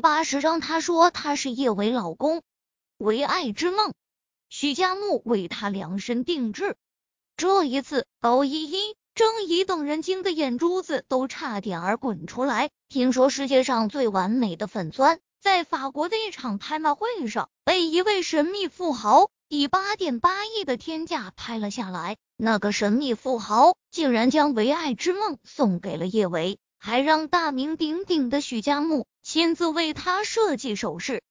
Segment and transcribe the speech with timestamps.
[0.00, 2.42] 八十章，他说他是叶维老公，
[2.98, 3.94] 唯爱之梦，
[4.48, 6.76] 许家木为他量身定制。
[7.36, 12.70] 这一次，高依依、郑怡等人惊得眼珠子都差点儿滚出来。
[12.88, 22.16] 听说世界上最完美的粉钻，在法国的一场拍卖会上，被一位神秘富豪以八点八亿的天价拍了下来。
[22.36, 26.58] 那个神秘富豪竟然将唯爱之梦送给了叶维。
[26.78, 31.22] 还让大名鼎鼎的许家木亲自为他设计首饰。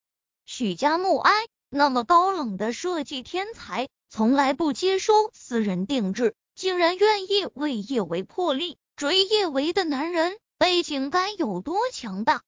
[0.46, 1.32] 许家木哎，
[1.70, 8.78] 那么高冷的设计天才，从来不接收私人定制，竟然愿意为叶维破例。
[8.96, 12.42] 追叶维的男人背景该有多强大？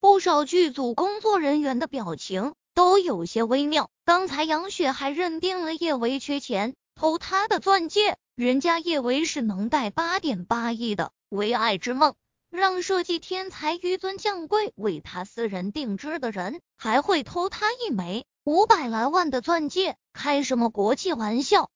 [0.00, 3.90] 不少剧组工作人员的表情都有些微妙。
[4.04, 12.14] 刚才杨雪还认定了叶维缺钱偷他的钻戒，人家叶维是能带八点八亿的唯爱之梦。
[12.54, 19.96] 让设计天才纡尊降贵为他私人定制的人，还会偷他一枚五百来万的钻戒？
[20.12, 21.68] 开什么国际玩笑？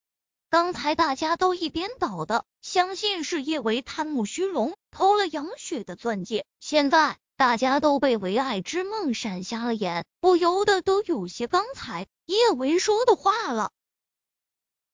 [0.50, 6.46] 刚才大家都一边倒的，相信是叶维贪慕虚荣偷了杨雪的钻戒。
[6.60, 13.72] 现在大家都被唯爱之梦闪瞎了眼，不由得都有些刚才叶维说的话了。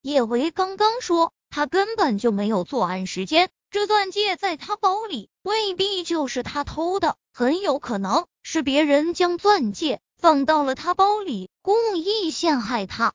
[0.01, 3.51] 叶维刚刚说他根本就没有作案时间。
[3.75, 13.15] 这钻戒在他包里，未必就是他偷的，很有可能是别人将钻戒放到了他包里，故意陷害他。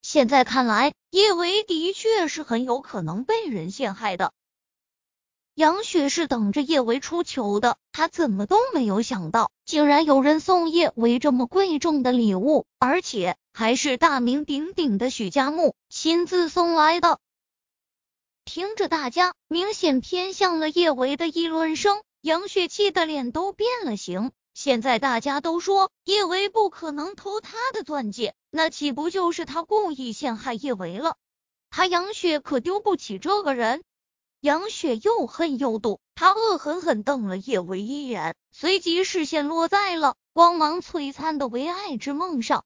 [0.00, 4.32] 现在看来，叶维的确是很有可能被人陷害的。
[5.54, 17.18] 杨雪是等着叶维出糗的，他怎么都没有想到，竟然有人送叶维这么贵重的礼物，而且还是大名鼎鼎的许家木亲自送来的。
[18.46, 24.30] 听着，大家明显偏向了叶维的议论声，杨雪气的脸都变了形。
[24.54, 31.16] 现在大家都说叶维不可能偷他的钻戒，那岂不就是他故意陷害叶维了？
[31.70, 33.82] 他杨雪可丢不起这个人。
[34.40, 42.64] 杨雪又恨又妒，他恶狠狠瞪了叶维一眼，随即视线落在了光芒璀璨的唯爱之梦上。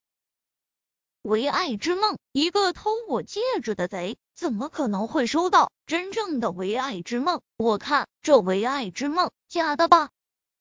[1.22, 7.42] 唯爱之梦，一个偷我戒指的贼，怎么可能会收到真正的唯爱之梦？
[7.58, 10.08] 我看这唯爱之梦假的吧。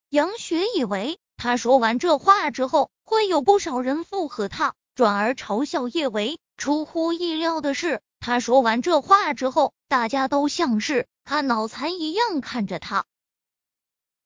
[0.10, 6.38] 杨雪以为他说完这话之后，会有不少人附和他，转而嘲笑叶维。
[6.58, 13.06] 出乎意料的是，他说完这话之后，大家都像是看脑残一样看着他。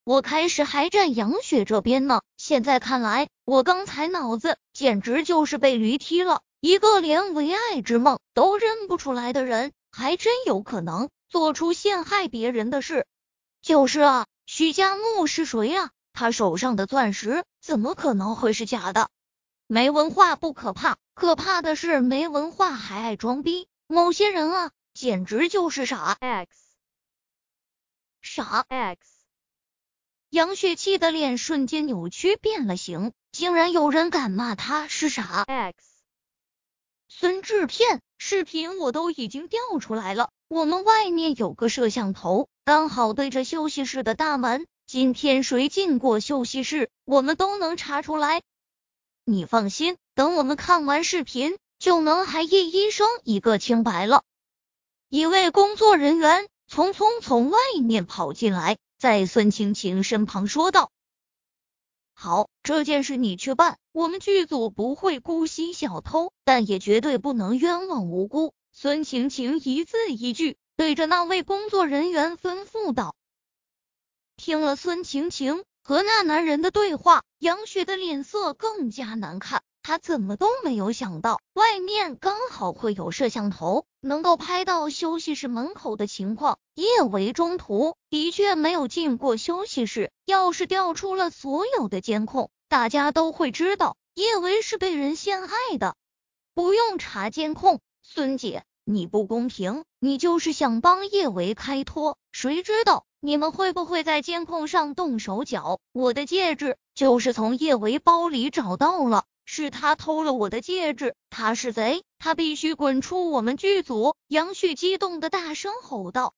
[0.05, 6.41] 我开始还站杨雪这边呢，现在看来，我刚才脑子简直就是被驴踢了。
[6.59, 13.05] 一个连唯爱之梦都认不出来的人，还真有可能做出陷害别人的事。
[13.61, 15.91] 就是啊，许家木是谁啊？
[16.11, 19.09] 他手上的钻石怎么可能会是假的？
[19.67, 23.69] 没文化不可怕，可怕的是没文化还爱装逼。
[23.87, 26.49] 某些人啊，简直就是傻 X，
[28.21, 29.12] 傻 X。
[30.33, 35.75] 杨雪气的脸瞬间扭曲变了形，竟然有人敢骂他是傻 X。
[37.07, 44.65] 孙制片，视频我都已经调出来了，我们外面有个摄像头，刚好对着休息室的大门。
[44.87, 48.41] 今天谁进过休息室，我们都能查出来。
[49.25, 54.23] 你放心，等我们看完视频，就能还叶医生一个清白了。
[55.09, 58.79] 一位工作人员匆匆从外面跑进来。
[59.03, 60.89] 在孙晴晴身旁说道
[62.15, 73.13] ：“好，这件事你去办，我们剧组不会姑息小偷，但也绝对不能冤枉无辜。”孙晴晴一字一句对着那位工作人员吩咐道。
[74.37, 79.63] 听了孙晴晴和那男人的对话，杨雪的脸色更加难看。
[79.83, 86.57] 他怎么都没有想到，外面刚好会有摄像头，能够拍到休息室门口的情况。
[86.73, 95.95] 叶维中途的确没有进过休息室，要是调出了所有的监控，大家都会知道叶维是被人陷害的。
[96.55, 102.17] 不用查监控，孙姐，你不公平，你就是想帮叶维开脱。
[102.31, 105.79] 谁知道你们会不会在监控上动手脚？
[105.91, 109.25] 我的戒指就是从叶维包里找到了。
[109.45, 114.15] 是他偷了我的戒指，他是贼，他必须滚出我们剧组！
[114.27, 116.33] 杨旭激动的大声吼道：“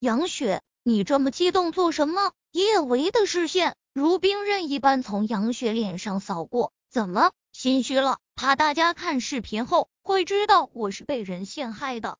[0.00, 8.18] 杨雪，你这么激动做什么？”叶维的视线如冰刃一般从杨雪脸上扫过，怎么心虚了？
[8.36, 12.18] 怕大家看视频后会知道我是被人陷害的？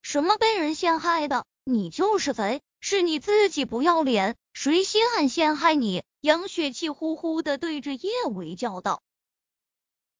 [0.00, 1.44] 什么被人陷害的？
[1.64, 6.02] 你就是贼，是你自己不要脸，谁稀罕陷害你？
[6.22, 9.02] 杨雪气呼呼的对着叶维叫道：“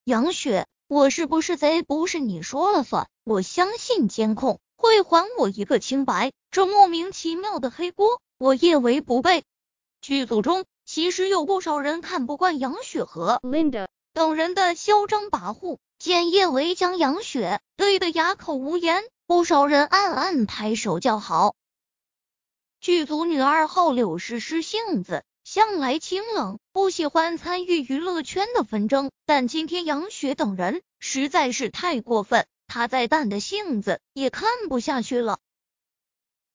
[0.02, 1.82] 杨雪，我是不是贼？
[1.82, 3.08] 不是你说了算。
[3.22, 6.32] 我相信监控会还我一个清白。
[6.50, 9.44] 这莫名其妙的黑锅，我叶维不背。”
[10.02, 21.54] 剧组中其实有不少人看不惯杨雪和 Linda 等人的嚣张跋扈，见叶维将杨雪怼得哑口无言，不少人暗暗拍手叫好。
[22.80, 35.40] 剧组女二号柳诗诗性子向来清冷，不喜欢参与娱乐圈的纷争，但今天杨雪等人实在是太过分，她再淡的性子也看不下去了。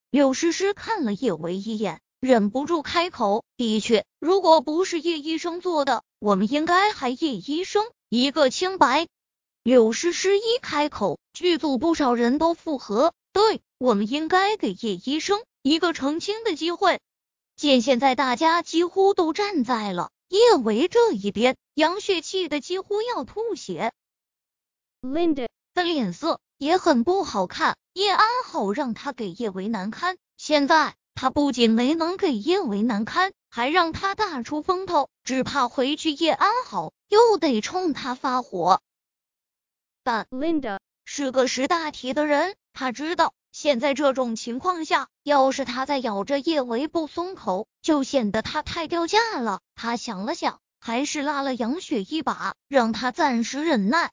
[0.09, 9.07] 柳诗诗看了叶维一眼，忍不住开口：“的确，如果不是叶医生做的，我们应该还叶医生一个清白。”
[9.63, 17.01] 柳诗诗一开口，剧组不少人都附和：“对，我们应该给叶医生。”一个澄清的机会。
[17.57, 23.93] 见现在大家几乎都站在了叶维这一边，杨雪气得几乎要吐血。
[25.01, 38.83] Linda 的脸色也很不好看，叶安好让他给叶维难堪，现在他不仅没能给叶维难堪，还让他大出风头，只怕回去叶安好又得冲他发火。
[40.03, 43.33] 但 Linda 是个识大体的人，他知道。
[43.51, 49.61] 现在这种情况下，要是他再咬着叶维不松口，就显得他太掉价了。
[49.75, 54.11] 他想了想，还是拉了杨雪一把，让他暂时忍耐。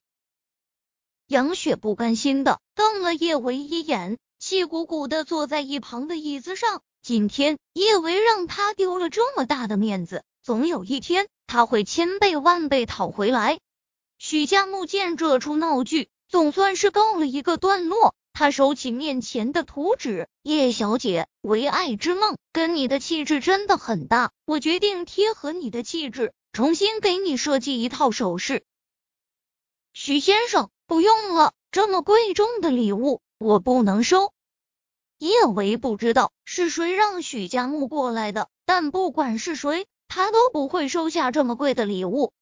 [1.26, 6.82] 杨雪不甘心的瞪了叶维一眼，气鼓鼓的坐在一旁的椅子上。
[7.02, 13.58] 今天叶维让他丢了这么大的面子，总有一天他会千倍万倍讨回来。
[14.16, 18.14] 许家木见这出闹剧总算是告了一个段落。
[18.34, 28.64] 他收起面前的图纸，叶小姐，唯爱之梦跟你的气质真的很大，我决定贴合你的气质，重新给你设计一套首饰。
[29.92, 34.32] 许先生，不用了，这么贵重的礼物我不能收。
[35.18, 42.32] 叶维不知道是谁让许家木过来的，但不管是谁，他都不会收下这么贵的礼物。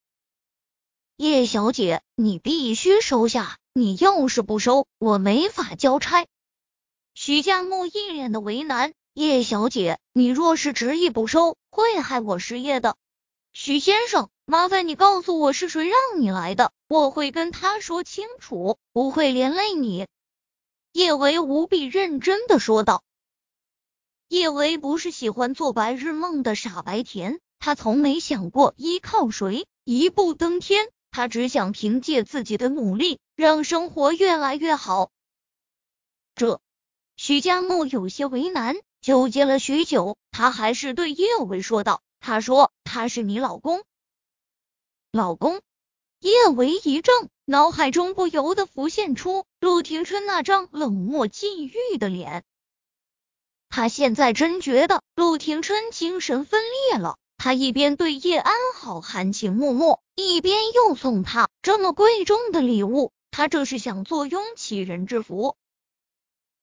[1.17, 3.59] 叶小姐，你必须收下。
[3.75, 6.27] 你要是不收，我没法交差。
[7.15, 8.93] 许家木一脸的为难。
[9.15, 12.95] 叶小姐，你若是执意不收，会害我失业的。
[13.51, 20.05] 许先生，麻烦你告诉我是谁让你来的，我会跟他说清楚，不会连累你。
[20.91, 23.03] 叶维无比认真的说道。
[24.27, 30.89] 叶维不是喜欢做白日梦的傻白甜，他从没想过依靠谁一步登天。
[31.09, 35.11] 他只想凭借自己的努力，让生活越来越好。
[36.35, 36.61] 这，
[37.15, 43.83] 许家木有些为难，纠结了许久，他还是对叶维说道：“他说他是你老公。”
[45.11, 45.61] 老公？
[46.19, 47.11] 叶维一怔，
[47.45, 52.43] 脑海中不由得浮现出陆廷琛那张冷漠禁欲的脸。
[53.69, 57.17] 他现在真觉得陆廷琛精神分裂了。
[57.37, 65.57] 他一边对叶安好含情脉脉，一边又送他这么贵重的礼物，他这是想坐拥其人之福。